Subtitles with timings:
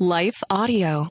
[0.00, 1.08] Life Audio.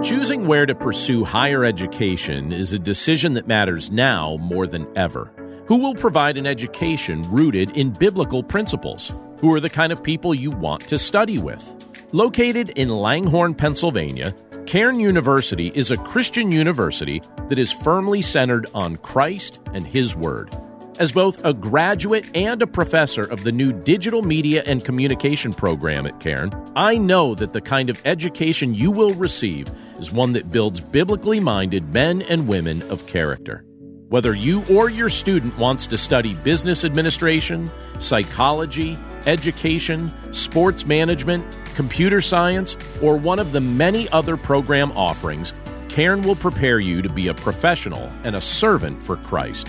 [0.00, 5.32] Choosing where to pursue higher education is a decision that matters now more than ever.
[5.66, 9.12] Who will provide an education rooted in biblical principles?
[9.40, 11.64] Who are the kind of people you want to study with?
[12.12, 18.98] Located in Langhorne, Pennsylvania, Cairn University is a Christian university that is firmly centered on
[18.98, 20.54] Christ and His Word.
[21.00, 26.06] As both a graduate and a professor of the new Digital Media and Communication program
[26.06, 29.68] at Cairn, I know that the kind of education you will receive
[29.98, 33.64] is one that builds biblically minded men and women of character.
[34.10, 42.20] Whether you or your student wants to study business administration, psychology, education, sports management, computer
[42.20, 45.54] science, or one of the many other program offerings,
[45.88, 49.66] Cairn will prepare you to be a professional and a servant for Christ.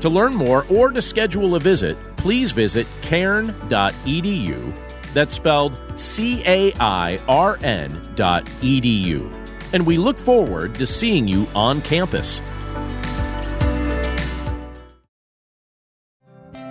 [0.00, 4.74] To learn more or to schedule a visit, please visit cairn.edu.
[5.14, 9.32] That's spelled C A I R N dot edu.
[9.72, 12.40] And we look forward to seeing you on campus.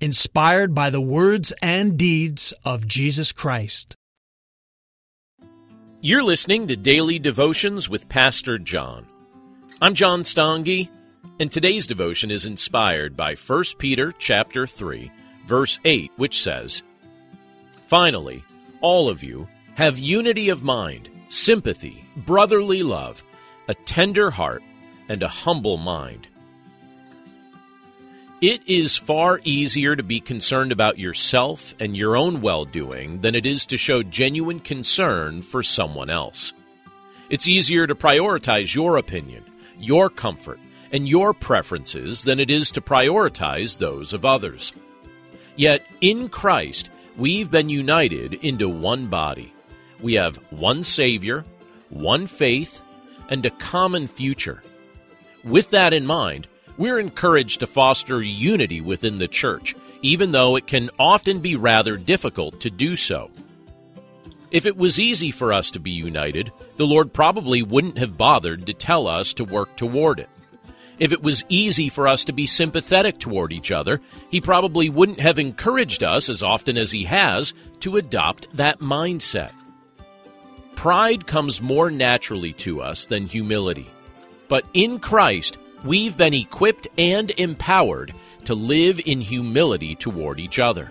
[0.00, 3.96] inspired by the words and deeds of Jesus Christ.
[6.00, 9.06] You're listening to Daily Devotions with Pastor John.
[9.80, 10.90] I'm John Stange,
[11.40, 15.10] and today's devotion is inspired by 1 Peter chapter 3,
[15.46, 16.82] verse 8, which says,
[17.86, 18.44] Finally,
[18.80, 23.22] all of you have unity of mind, sympathy, brotherly love,
[23.68, 24.62] a tender heart,
[25.08, 26.28] and a humble mind.
[28.44, 33.34] It is far easier to be concerned about yourself and your own well doing than
[33.34, 36.52] it is to show genuine concern for someone else.
[37.30, 39.44] It's easier to prioritize your opinion,
[39.78, 40.60] your comfort,
[40.92, 44.74] and your preferences than it is to prioritize those of others.
[45.56, 49.54] Yet, in Christ, we've been united into one body.
[50.02, 51.46] We have one Savior,
[51.88, 52.82] one faith,
[53.30, 54.62] and a common future.
[55.44, 56.46] With that in mind,
[56.76, 61.96] we're encouraged to foster unity within the church, even though it can often be rather
[61.96, 63.30] difficult to do so.
[64.50, 68.66] If it was easy for us to be united, the Lord probably wouldn't have bothered
[68.66, 70.28] to tell us to work toward it.
[70.98, 75.18] If it was easy for us to be sympathetic toward each other, He probably wouldn't
[75.18, 79.50] have encouraged us as often as He has to adopt that mindset.
[80.76, 83.90] Pride comes more naturally to us than humility.
[84.48, 88.14] But in Christ, we've been equipped and empowered
[88.46, 90.90] to live in humility toward each other.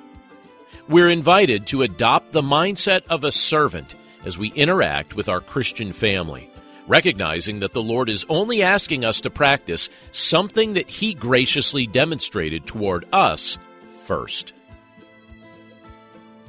[0.87, 3.95] We're invited to adopt the mindset of a servant
[4.25, 6.49] as we interact with our Christian family,
[6.87, 12.65] recognizing that the Lord is only asking us to practice something that He graciously demonstrated
[12.65, 13.57] toward us
[14.05, 14.53] first.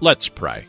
[0.01, 0.67] Let's pray.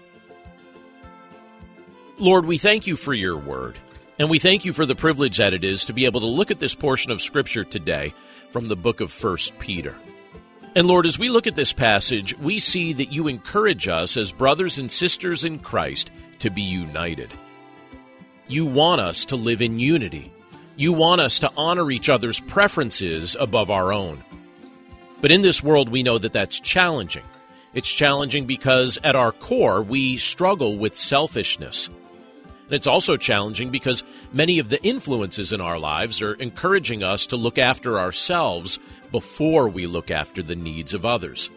[2.17, 3.77] Lord, we thank you for your word.
[4.17, 6.49] And we thank you for the privilege that it is to be able to look
[6.49, 8.13] at this portion of Scripture today
[8.51, 9.95] from the book of 1 Peter.
[10.73, 14.31] And Lord, as we look at this passage, we see that you encourage us as
[14.31, 17.29] brothers and sisters in Christ to be united.
[18.47, 20.31] You want us to live in unity.
[20.77, 24.23] You want us to honor each other's preferences above our own.
[25.21, 27.23] But in this world, we know that that's challenging.
[27.73, 31.89] It's challenging because at our core, we struggle with selfishness.
[32.65, 34.03] And it's also challenging because
[34.33, 38.79] many of the influences in our lives are encouraging us to look after ourselves
[39.11, 41.49] before we look after the needs of others.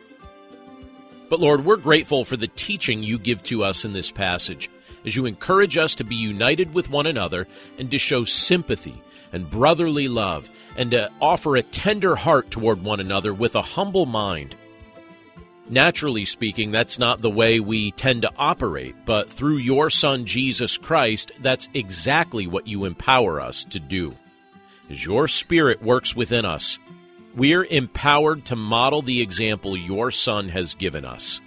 [1.28, 4.70] But Lord, we're grateful for the teaching you give to us in this passage
[5.04, 7.46] as you encourage us to be united with one another
[7.78, 9.00] and to show sympathy
[9.32, 14.06] and brotherly love and to offer a tender heart toward one another with a humble
[14.06, 14.56] mind.
[15.70, 20.78] Naturally speaking, that's not the way we tend to operate, but through your Son Jesus
[20.78, 24.14] Christ, that's exactly what you empower us to do.
[24.88, 26.78] As your Spirit works within us,
[27.34, 31.40] we're empowered to model the example your Son has given us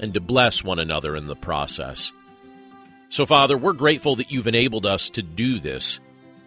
[0.00, 2.12] and to bless one another in the process.
[3.10, 6.00] So, Father, we're grateful that you've enabled us to do this,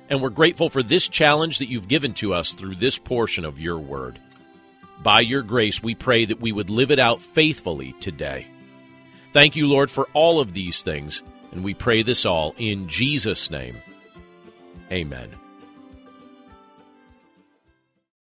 [0.10, 3.60] and we're grateful for this challenge that you've given to us through this portion of
[3.60, 4.20] your word.
[5.04, 8.48] By your grace, we pray that we would live it out faithfully today.
[9.34, 13.50] Thank you, Lord, for all of these things, and we pray this all in Jesus'
[13.50, 13.78] name.
[14.92, 15.30] Amen.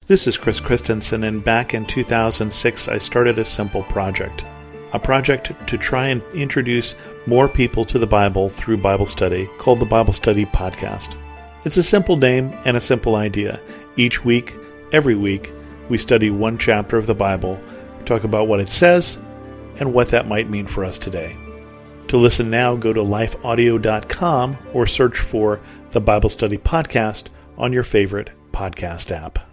[0.07, 4.45] This is Chris Christensen, and back in 2006, I started a simple project.
[4.93, 6.93] A project to try and introduce
[7.25, 11.15] more people to the Bible through Bible study called the Bible Study Podcast.
[11.63, 13.61] It's a simple name and a simple idea.
[13.95, 14.55] Each week,
[14.91, 15.51] every week,
[15.89, 17.59] we study one chapter of the Bible,
[18.05, 19.17] talk about what it says,
[19.77, 21.35] and what that might mean for us today.
[22.09, 25.59] To listen now, go to lifeaudio.com or search for
[25.89, 27.27] the Bible Study Podcast
[27.57, 29.44] on your favorite podcast app.